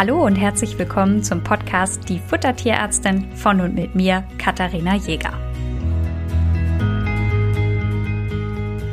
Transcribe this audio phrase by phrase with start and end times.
[0.00, 5.38] Hallo und herzlich willkommen zum Podcast Die Futtertierärztin von und mit mir, Katharina Jäger.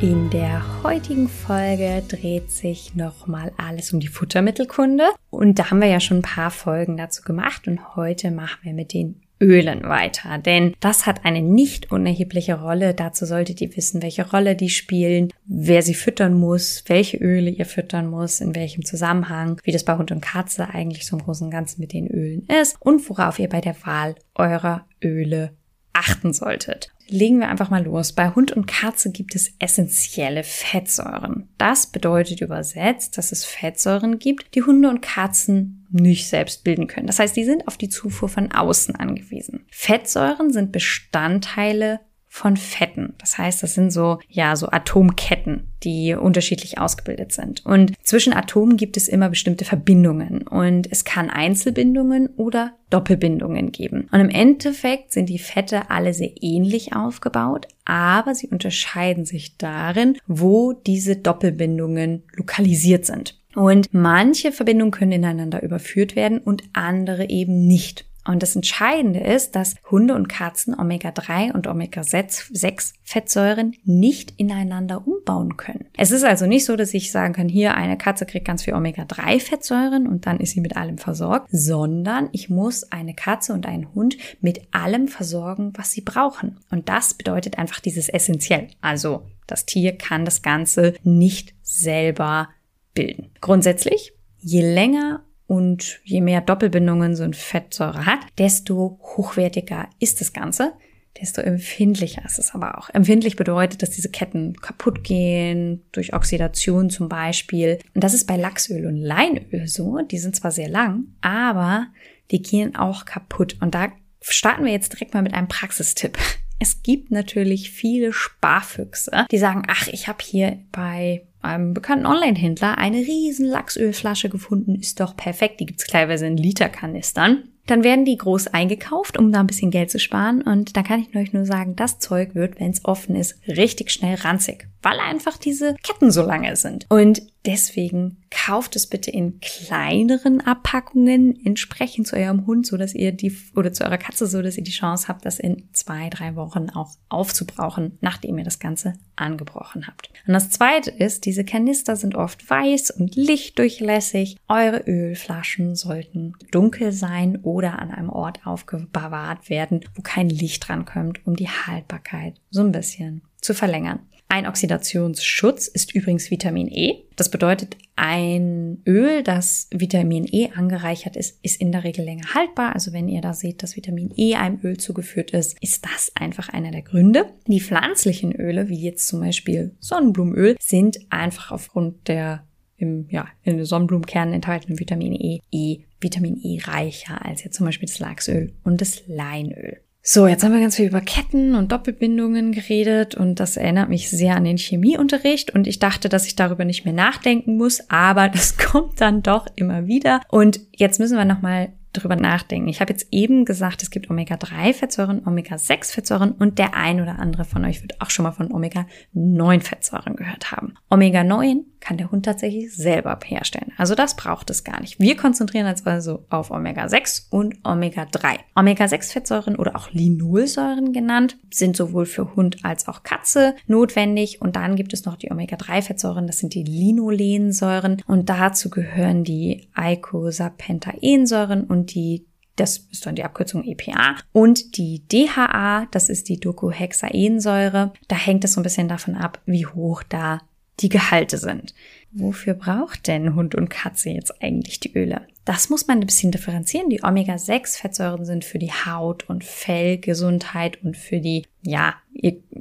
[0.02, 5.04] In der heutigen Folge dreht sich nochmal alles um die Futtermittelkunde.
[5.30, 8.74] Und da haben wir ja schon ein paar Folgen dazu gemacht und heute machen wir
[8.74, 12.94] mit den Ölen weiter, denn das hat eine nicht unerhebliche Rolle.
[12.94, 17.66] Dazu solltet ihr wissen, welche Rolle die spielen, wer sie füttern muss, welche Öle ihr
[17.66, 21.46] füttern muss, in welchem Zusammenhang, wie das bei Hund und Katze eigentlich so im Großen
[21.46, 25.52] und Ganzen mit den Ölen ist und worauf ihr bei der Wahl eurer Öle
[25.92, 26.90] achten solltet.
[27.08, 28.12] Legen wir einfach mal los.
[28.12, 31.48] Bei Hund und Katze gibt es essentielle Fettsäuren.
[31.56, 37.06] Das bedeutet übersetzt, dass es Fettsäuren gibt, die Hunde und Katzen nicht selbst bilden können.
[37.06, 39.64] Das heißt, die sind auf die Zufuhr von außen angewiesen.
[39.70, 42.00] Fettsäuren sind Bestandteile
[42.38, 43.14] von Fetten.
[43.18, 47.66] Das heißt, das sind so, ja, so Atomketten, die unterschiedlich ausgebildet sind.
[47.66, 54.08] Und zwischen Atomen gibt es immer bestimmte Verbindungen und es kann Einzelbindungen oder Doppelbindungen geben.
[54.12, 60.16] Und im Endeffekt sind die Fette alle sehr ähnlich aufgebaut, aber sie unterscheiden sich darin,
[60.28, 63.36] wo diese Doppelbindungen lokalisiert sind.
[63.56, 68.04] Und manche Verbindungen können ineinander überführt werden und andere eben nicht.
[68.28, 75.56] Und das Entscheidende ist, dass Hunde und Katzen Omega-3 und Omega-6 Fettsäuren nicht ineinander umbauen
[75.56, 75.86] können.
[75.96, 78.74] Es ist also nicht so, dass ich sagen kann, hier eine Katze kriegt ganz viel
[78.74, 83.64] Omega-3 Fettsäuren und dann ist sie mit allem versorgt, sondern ich muss eine Katze und
[83.64, 86.60] einen Hund mit allem versorgen, was sie brauchen.
[86.70, 88.68] Und das bedeutet einfach dieses essentiell.
[88.82, 92.50] Also das Tier kann das Ganze nicht selber
[92.92, 93.30] bilden.
[93.40, 100.34] Grundsätzlich, je länger und je mehr Doppelbindungen so ein Fettsäure hat, desto hochwertiger ist das
[100.34, 100.74] Ganze,
[101.20, 102.90] desto empfindlicher ist es aber auch.
[102.90, 107.78] Empfindlich bedeutet, dass diese Ketten kaputt gehen, durch Oxidation zum Beispiel.
[107.94, 109.98] Und das ist bei Lachsöl und Leinöl so.
[110.02, 111.86] Die sind zwar sehr lang, aber
[112.30, 113.56] die gehen auch kaputt.
[113.62, 113.88] Und da
[114.20, 116.18] starten wir jetzt direkt mal mit einem Praxistipp.
[116.60, 122.78] Es gibt natürlich viele Sparfüchse, die sagen, ach, ich habe hier bei einem bekannten Online-Händler
[122.78, 125.60] eine riesen Lachsölflasche gefunden, ist doch perfekt.
[125.60, 127.44] Die gibt's teilweise in Literkanistern.
[127.66, 130.40] Dann werden die groß eingekauft, um da ein bisschen Geld zu sparen.
[130.40, 133.90] Und da kann ich euch nur sagen, das Zeug wird, wenn es offen ist, richtig
[133.90, 136.86] schnell ranzig, weil einfach diese Ketten so lange sind.
[136.88, 143.12] Und deswegen kauft es bitte in kleineren Abpackungen entsprechend zu eurem Hund, so dass ihr
[143.12, 146.36] die oder zu eurer Katze, so dass ihr die Chance habt, das in zwei, drei
[146.36, 150.10] Wochen auch aufzubrauchen, nachdem ihr das Ganze angebrochen habt.
[150.26, 154.36] Und das zweite ist, diese Kanister sind oft weiß und lichtdurchlässig.
[154.48, 160.84] Eure Ölflaschen sollten dunkel sein oder an einem Ort aufbewahrt werden, wo kein Licht dran
[160.84, 164.00] kommt, um die Haltbarkeit so ein bisschen zu verlängern.
[164.30, 167.04] Ein Oxidationsschutz ist übrigens Vitamin E.
[167.16, 172.74] Das bedeutet, ein Öl, das Vitamin E angereichert ist, ist in der Regel länger haltbar.
[172.74, 176.50] Also wenn ihr da seht, dass Vitamin E einem Öl zugeführt ist, ist das einfach
[176.50, 177.24] einer der Gründe.
[177.46, 182.44] Die pflanzlichen Öle, wie jetzt zum Beispiel Sonnenblumenöl, sind einfach aufgrund der
[182.76, 187.66] im, ja, in den Sonnenblumenkernen enthaltenen Vitamin E, E, Vitamin E reicher als jetzt zum
[187.66, 189.80] Beispiel das Lachsöl und das Leinöl.
[190.02, 194.08] So, jetzt haben wir ganz viel über Ketten und Doppelbindungen geredet und das erinnert mich
[194.08, 198.28] sehr an den Chemieunterricht und ich dachte, dass ich darüber nicht mehr nachdenken muss, aber
[198.32, 202.68] das kommt dann doch immer wieder und jetzt müssen wir nochmal drüber nachdenken.
[202.68, 207.64] Ich habe jetzt eben gesagt, es gibt Omega-3-Fettsäuren, Omega-6-Fettsäuren und der ein oder andere von
[207.64, 210.74] euch wird auch schon mal von Omega-9-Fettsäuren gehört haben.
[210.90, 213.72] Omega-9 kann der Hund tatsächlich selber herstellen.
[213.76, 214.98] Also das braucht es gar nicht.
[214.98, 218.38] Wir konzentrieren uns also auf Omega-6 und Omega-3.
[218.54, 224.40] Omega-6-Fettsäuren oder auch Linolsäuren genannt sind sowohl für Hund als auch Katze notwendig.
[224.40, 228.02] Und dann gibt es noch die Omega-3-Fettsäuren, das sind die Linolensäuren.
[228.06, 232.26] Und dazu gehören die Eicosapentaensäuren und die
[232.58, 234.16] das ist dann die Abkürzung EPA.
[234.32, 237.92] Und die DHA, das ist die Docohexaensäure.
[238.08, 240.40] Da hängt es so ein bisschen davon ab, wie hoch da
[240.80, 241.74] die Gehalte sind.
[242.10, 245.26] Wofür braucht denn Hund und Katze jetzt eigentlich die Öle?
[245.44, 246.90] Das muss man ein bisschen differenzieren.
[246.90, 251.94] Die Omega-6-Fettsäuren sind für die Haut- und Fellgesundheit und für die, ja,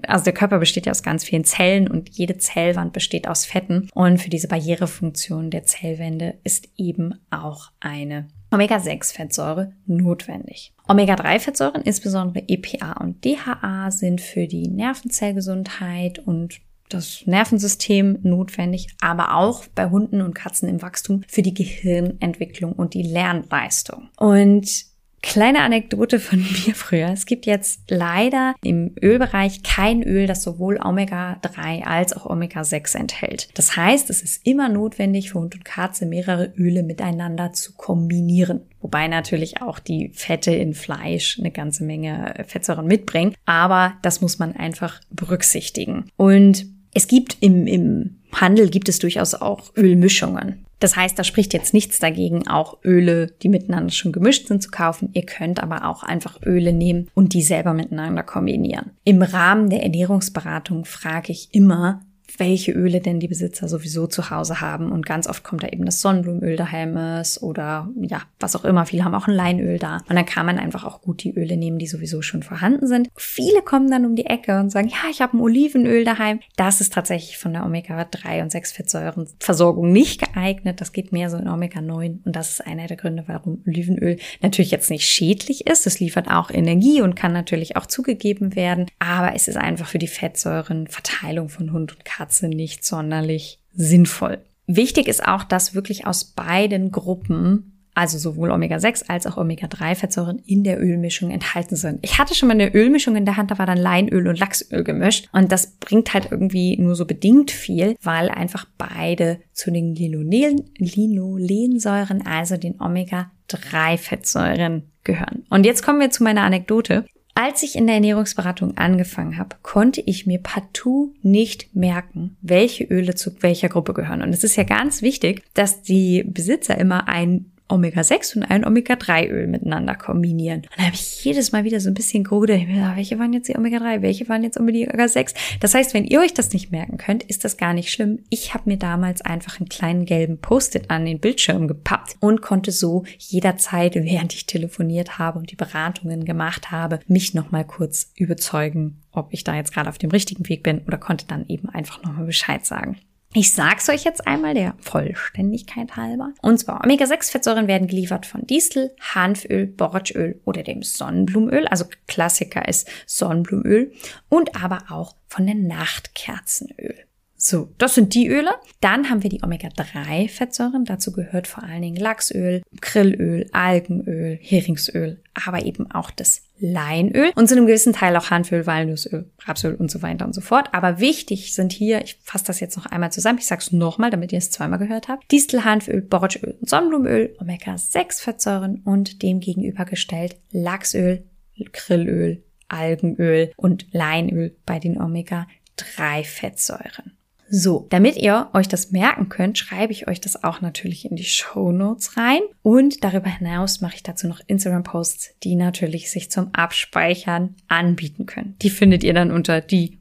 [0.08, 3.90] also der Körper besteht ja aus ganz vielen Zellen und jede Zellwand besteht aus Fetten.
[3.94, 10.74] Und für diese Barrierefunktion der Zellwände ist eben auch eine Omega-6-Fettsäure notwendig.
[10.88, 19.66] Omega-3-Fettsäuren, insbesondere EPA und DHA, sind für die Nervenzellgesundheit und das Nervensystem notwendig, aber auch
[19.76, 24.10] bei Hunden und Katzen im Wachstum für die Gehirnentwicklung und die Lernleistung.
[24.18, 24.88] Und
[25.24, 27.10] Kleine Anekdote von mir früher.
[27.10, 33.50] Es gibt jetzt leider im Ölbereich kein Öl, das sowohl Omega-3 als auch Omega-6 enthält.
[33.56, 38.62] Das heißt, es ist immer notwendig für Hund und Katze mehrere Öle miteinander zu kombinieren.
[38.80, 43.34] Wobei natürlich auch die Fette in Fleisch eine ganze Menge Fettsäuren mitbringen.
[43.46, 46.06] Aber das muss man einfach berücksichtigen.
[46.16, 50.66] Und es gibt im, im Handel gibt es durchaus auch Ölmischungen.
[50.80, 54.70] Das heißt, da spricht jetzt nichts dagegen, auch Öle, die miteinander schon gemischt sind, zu
[54.70, 55.10] kaufen.
[55.14, 58.92] Ihr könnt aber auch einfach Öle nehmen und die selber miteinander kombinieren.
[59.04, 62.02] Im Rahmen der Ernährungsberatung frage ich immer,
[62.38, 64.92] welche Öle denn die Besitzer sowieso zu Hause haben.
[64.92, 68.86] Und ganz oft kommt da eben das Sonnenblumenöl daheim ist oder ja, was auch immer.
[68.86, 69.98] Viele haben auch ein Leinöl da.
[70.10, 73.10] Und dann kann man einfach auch gut die Öle nehmen, die sowieso schon vorhanden sind.
[73.16, 76.40] Viele kommen dann um die Ecke und sagen, ja, ich habe ein Olivenöl daheim.
[76.58, 80.82] Das ist tatsächlich von der Omega-3 und 6 Fettsäurenversorgung nicht geeignet.
[80.82, 82.20] Das geht mehr so in Omega-9.
[82.26, 85.88] Und das ist einer der Gründe, warum Olivenöl natürlich jetzt nicht schädlich ist.
[85.88, 88.88] Es liefert auch Energie und kann natürlich auch zugegeben werden.
[89.00, 94.40] Aber es ist einfach für die Fettsäurenverteilung von Hund und Katze Katze nicht sonderlich sinnvoll.
[94.66, 100.64] Wichtig ist auch, dass wirklich aus beiden Gruppen also sowohl Omega-6 als auch Omega-3-Fettsäuren in
[100.64, 101.98] der Ölmischung enthalten sind.
[102.04, 104.84] Ich hatte schon mal eine Ölmischung in der Hand, da war dann Leinöl und Lachsöl
[104.84, 109.96] gemischt und das bringt halt irgendwie nur so bedingt viel, weil einfach beide zu den
[109.96, 115.48] Linolensäuren, also den Omega-3-Fettsäuren gehören.
[115.50, 117.04] Und jetzt kommen wir zu meiner Anekdote.
[117.40, 123.14] Als ich in der Ernährungsberatung angefangen habe, konnte ich mir partout nicht merken, welche Öle
[123.14, 124.24] zu welcher Gruppe gehören.
[124.24, 129.48] Und es ist ja ganz wichtig, dass die Besitzer immer ein Omega-6 und ein Omega-3-Öl
[129.48, 130.62] miteinander kombinieren.
[130.62, 132.66] Und da habe ich jedes Mal wieder so ein bisschen Grude.
[132.96, 134.02] Welche waren jetzt die Omega-3?
[134.02, 135.34] Welche waren jetzt Omega-6?
[135.60, 138.20] Das heißt, wenn ihr euch das nicht merken könnt, ist das gar nicht schlimm.
[138.30, 142.72] Ich habe mir damals einfach einen kleinen gelben Post-it an den Bildschirm gepappt und konnte
[142.72, 149.02] so jederzeit, während ich telefoniert habe und die Beratungen gemacht habe, mich nochmal kurz überzeugen,
[149.12, 152.04] ob ich da jetzt gerade auf dem richtigen Weg bin oder konnte dann eben einfach
[152.04, 152.98] nochmal Bescheid sagen.
[153.40, 156.34] Ich sag's euch jetzt einmal der Vollständigkeit halber.
[156.42, 161.68] Und zwar Omega-6-Fettsäuren werden geliefert von Distel, Hanföl, Borretschöl oder dem Sonnenblumenöl.
[161.68, 163.94] Also Klassiker ist Sonnenblumenöl
[164.28, 166.96] und aber auch von der Nachtkerzenöl.
[167.40, 168.50] So, das sind die Öle.
[168.82, 170.86] Dann haben wir die Omega-3-Fettsäuren.
[170.86, 177.48] Dazu gehört vor allen Dingen Lachsöl, Grillöl, Algenöl, Heringsöl, aber eben auch das Leinöl und
[177.48, 180.70] zu einem gewissen Teil auch Hanföl, Walnussöl, Rapsöl und so weiter und so fort.
[180.74, 184.10] Aber wichtig sind hier, ich fasse das jetzt noch einmal zusammen, ich sage es nochmal,
[184.10, 191.24] damit ihr es zweimal gehört habt, Distel, Hanföl, und Sonnenblumenöl, Omega-6-Fettsäuren und dem gegenübergestellt Lachsöl,
[191.72, 197.17] Grillöl, Algenöl und Leinöl bei den Omega-3-Fettsäuren.
[197.50, 201.24] So, damit ihr euch das merken könnt, schreibe ich euch das auch natürlich in die
[201.24, 202.42] Show Notes rein.
[202.62, 208.56] Und darüber hinaus mache ich dazu noch Instagram-Posts, die natürlich sich zum Abspeichern anbieten können.
[208.62, 210.00] Die findet ihr dann unter die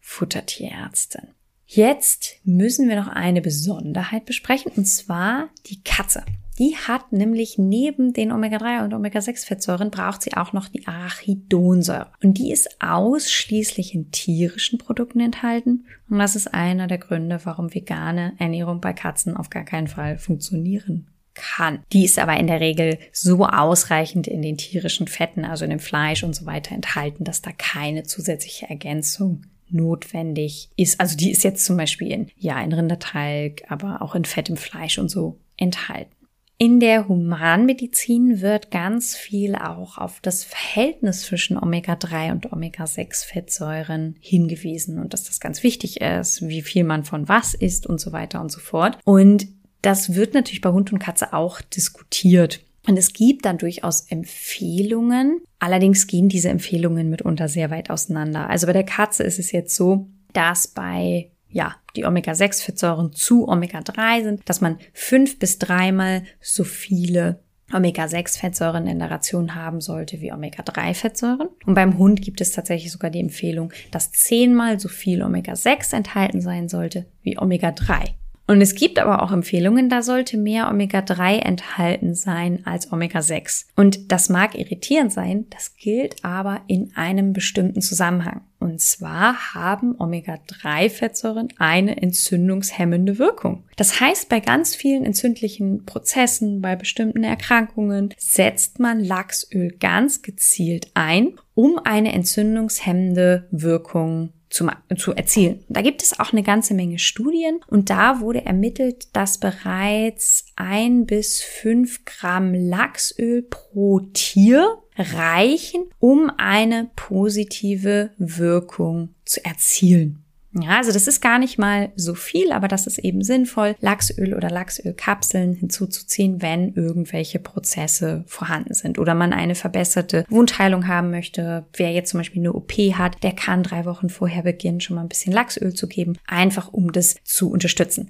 [0.00, 1.28] Futtertierärztin.
[1.70, 6.24] Jetzt müssen wir noch eine Besonderheit besprechen, und zwar die Katze.
[6.58, 12.10] Die hat nämlich neben den Omega-3 und Omega-6-Fettsäuren braucht sie auch noch die Arachidonsäure.
[12.22, 15.84] Und die ist ausschließlich in tierischen Produkten enthalten.
[16.08, 20.16] Und das ist einer der Gründe, warum vegane Ernährung bei Katzen auf gar keinen Fall
[20.16, 21.80] funktionieren kann.
[21.92, 25.80] Die ist aber in der Regel so ausreichend in den tierischen Fetten, also in dem
[25.80, 29.42] Fleisch und so weiter enthalten, dass da keine zusätzliche Ergänzung
[29.72, 31.00] notwendig ist.
[31.00, 34.56] Also die ist jetzt zum Beispiel in, ja, in Rinderteig, aber auch in Fett im
[34.56, 36.12] Fleisch und so enthalten.
[36.60, 44.98] In der Humanmedizin wird ganz viel auch auf das Verhältnis zwischen Omega-3 und Omega-6-Fettsäuren hingewiesen
[44.98, 48.40] und dass das ganz wichtig ist, wie viel man von was isst und so weiter
[48.40, 48.98] und so fort.
[49.04, 49.46] Und
[49.82, 52.60] das wird natürlich bei Hund und Katze auch diskutiert.
[52.88, 55.40] Und es gibt dann durchaus Empfehlungen.
[55.58, 58.48] Allerdings gehen diese Empfehlungen mitunter sehr weit auseinander.
[58.48, 64.22] Also bei der Katze ist es jetzt so, dass bei ja, die Omega-6-Fettsäuren zu Omega-3
[64.22, 67.40] sind, dass man fünf bis dreimal so viele
[67.72, 71.48] Omega-6-Fettsäuren in der Ration haben sollte wie Omega-3-Fettsäuren.
[71.66, 76.40] Und beim Hund gibt es tatsächlich sogar die Empfehlung, dass zehnmal so viel Omega-6 enthalten
[76.40, 78.14] sein sollte wie Omega-3.
[78.48, 83.66] Und es gibt aber auch Empfehlungen, da sollte mehr Omega-3 enthalten sein als Omega-6.
[83.76, 88.40] Und das mag irritierend sein, das gilt aber in einem bestimmten Zusammenhang.
[88.58, 93.64] Und zwar haben Omega-3-Fettsäuren eine entzündungshemmende Wirkung.
[93.76, 100.90] Das heißt, bei ganz vielen entzündlichen Prozessen, bei bestimmten Erkrankungen setzt man Lachsöl ganz gezielt
[100.94, 105.64] ein, um eine entzündungshemmende Wirkung zu, zu erzielen.
[105.68, 111.06] Da gibt es auch eine ganze Menge Studien und da wurde ermittelt, dass bereits ein
[111.06, 120.24] bis fünf Gramm Lachsöl pro Tier reichen, um eine positive Wirkung zu erzielen.
[120.62, 124.34] Ja, also das ist gar nicht mal so viel, aber das ist eben sinnvoll, Lachsöl
[124.34, 131.66] oder Lachsölkapseln hinzuzuziehen, wenn irgendwelche Prozesse vorhanden sind oder man eine verbesserte Wundheilung haben möchte.
[131.74, 135.02] Wer jetzt zum Beispiel eine OP hat, der kann drei Wochen vorher beginnen, schon mal
[135.02, 138.08] ein bisschen Lachsöl zu geben, einfach um das zu unterstützen.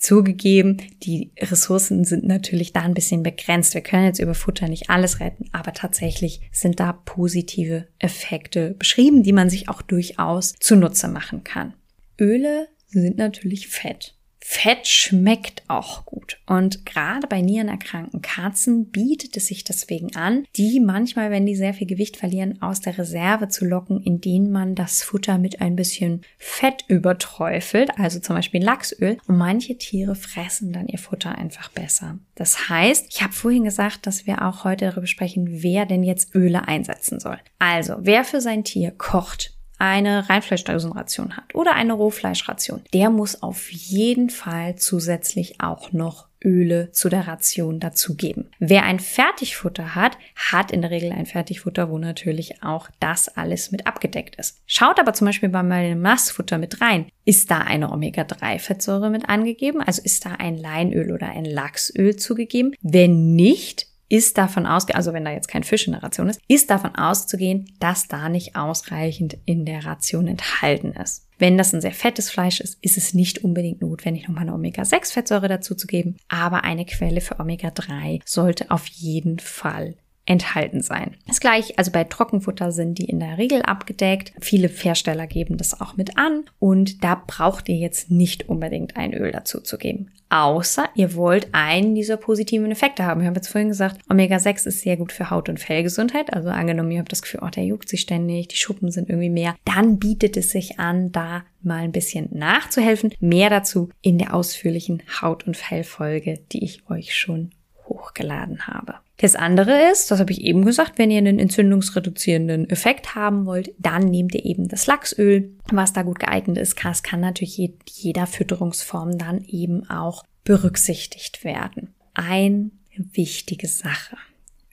[0.00, 3.74] Zugegeben, die Ressourcen sind natürlich da ein bisschen begrenzt.
[3.74, 9.22] Wir können jetzt über Futter nicht alles retten, aber tatsächlich sind da positive Effekte beschrieben,
[9.22, 11.74] die man sich auch durchaus zunutze machen kann.
[12.20, 14.14] Öle sind natürlich Fett.
[14.42, 16.40] Fett schmeckt auch gut.
[16.46, 21.74] Und gerade bei nierenerkrankten Katzen bietet es sich deswegen an, die manchmal, wenn die sehr
[21.74, 26.22] viel Gewicht verlieren, aus der Reserve zu locken, indem man das Futter mit ein bisschen
[26.38, 29.18] Fett überträufelt, also zum Beispiel Lachsöl.
[29.28, 32.18] Und manche Tiere fressen dann ihr Futter einfach besser.
[32.34, 36.34] Das heißt, ich habe vorhin gesagt, dass wir auch heute darüber sprechen, wer denn jetzt
[36.34, 37.38] Öle einsetzen soll.
[37.58, 43.70] Also, wer für sein Tier kocht, eine Reinfleischdosenration hat oder eine Rohfleischration, der muss auf
[43.70, 48.50] jeden Fall zusätzlich auch noch Öle zu der Ration dazugeben.
[48.58, 53.70] Wer ein Fertigfutter hat, hat in der Regel ein Fertigfutter, wo natürlich auch das alles
[53.72, 54.60] mit abgedeckt ist.
[54.66, 57.06] Schaut aber zum Beispiel bei meinem Nassfutter mit rein.
[57.24, 59.82] Ist da eine Omega-3-Fettsäure mit angegeben?
[59.82, 62.74] Also ist da ein Leinöl oder ein Lachsöl zugegeben?
[62.80, 66.40] Wenn nicht, ist davon ausgehen, also wenn da jetzt kein Fisch in der Ration ist,
[66.48, 71.26] ist davon auszugehen, dass da nicht ausreichend in der Ration enthalten ist.
[71.38, 75.48] Wenn das ein sehr fettes Fleisch ist, ist es nicht unbedingt notwendig, nochmal eine Omega-6-Fettsäure
[75.48, 79.94] dazu zu geben, aber eine Quelle für Omega-3 sollte auf jeden Fall
[80.30, 81.16] enthalten sein.
[81.26, 84.32] Das gleiche, also bei Trockenfutter sind die in der Regel abgedeckt.
[84.40, 89.12] Viele Hersteller geben das auch mit an und da braucht ihr jetzt nicht unbedingt ein
[89.12, 90.12] Öl dazu zu geben.
[90.28, 93.20] Außer ihr wollt einen dieser positiven Effekte haben.
[93.20, 96.32] Wir haben jetzt vorhin gesagt, Omega-6 ist sehr gut für Haut- und Fellgesundheit.
[96.32, 99.30] Also angenommen, ihr habt das Gefühl, oh, der juckt sich ständig, die Schuppen sind irgendwie
[99.30, 99.56] mehr.
[99.64, 103.12] Dann bietet es sich an, da mal ein bisschen nachzuhelfen.
[103.18, 107.50] Mehr dazu in der ausführlichen Haut- und Fellfolge, die ich euch schon
[107.90, 108.94] hochgeladen habe.
[109.18, 113.74] Das andere ist, das habe ich eben gesagt, wenn ihr einen entzündungsreduzierenden Effekt haben wollt,
[113.78, 116.82] dann nehmt ihr eben das Lachsöl, was da gut geeignet ist.
[116.82, 121.92] Das kann natürlich jeder Fütterungsform dann eben auch berücksichtigt werden.
[122.14, 124.16] Ein wichtige Sache.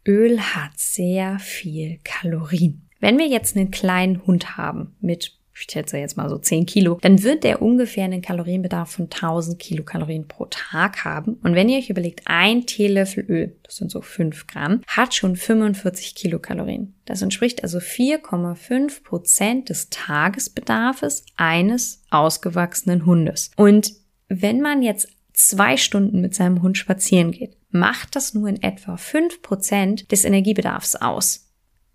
[0.08, 2.88] Öl hat sehr viel Kalorien.
[3.02, 7.00] Wenn wir jetzt einen kleinen Hund haben mit ich schätze jetzt mal so 10 Kilo,
[7.02, 11.36] dann wird der ungefähr einen Kalorienbedarf von 1000 Kilokalorien pro Tag haben.
[11.44, 15.36] Und wenn ihr euch überlegt, ein Teelöffel Öl, das sind so 5 Gramm, hat schon
[15.36, 16.96] 45 Kilokalorien.
[17.06, 23.52] Das entspricht also 4,5 Prozent des Tagesbedarfes eines ausgewachsenen Hundes.
[23.56, 23.94] Und
[24.30, 28.98] wenn man jetzt zwei Stunden mit seinem Hund spazieren geht, macht das nur in etwa
[28.98, 31.47] 5 Prozent des Energiebedarfs aus.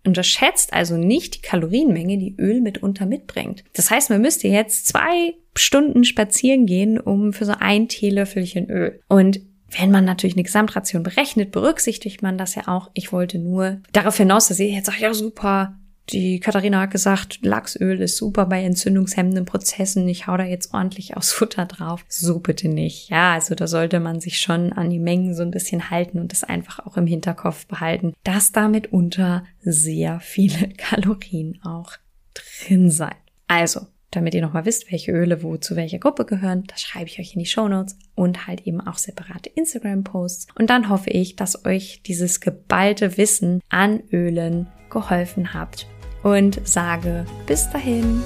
[0.05, 3.63] Unterschätzt also nicht die Kalorienmenge, die Öl mitunter mitbringt.
[3.73, 8.99] Das heißt, man müsste jetzt zwei Stunden spazieren gehen, um für so ein Teelöffelchen Öl.
[9.07, 12.91] Und wenn man natürlich eine Gesamtration berechnet, berücksichtigt man das ja auch.
[12.93, 15.79] Ich wollte nur darauf hinaus, dass ihr jetzt sagt, ja super,
[16.09, 20.07] die Katharina hat gesagt, Lachsöl ist super bei entzündungshemmenden Prozessen.
[20.09, 22.03] Ich hau da jetzt ordentlich aus Futter drauf.
[22.07, 23.09] So bitte nicht.
[23.09, 26.31] Ja, also da sollte man sich schon an die Mengen so ein bisschen halten und
[26.31, 31.93] das einfach auch im Hinterkopf behalten, dass da mitunter sehr viele Kalorien auch
[32.33, 33.15] drin sein.
[33.47, 37.19] Also, damit ihr nochmal wisst, welche Öle wo zu welcher Gruppe gehören, das schreibe ich
[37.19, 40.47] euch in die Show Notes und halt eben auch separate Instagram-Posts.
[40.57, 45.87] Und dann hoffe ich, dass euch dieses geballte Wissen an Ölen geholfen habt
[46.23, 48.23] und sage bis dahin.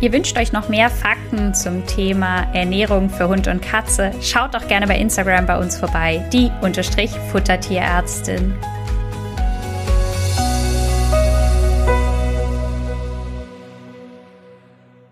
[0.00, 4.12] Ihr wünscht euch noch mehr Fakten zum Thema Ernährung für Hund und Katze?
[4.22, 8.54] Schaut doch gerne bei Instagram bei uns vorbei, die Unterstrich Futtertierärztin.